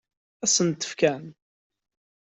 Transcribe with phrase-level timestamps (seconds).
[0.43, 1.23] Ad sent-t-fken?